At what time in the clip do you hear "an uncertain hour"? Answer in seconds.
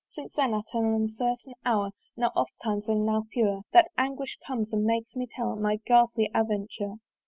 0.73-1.91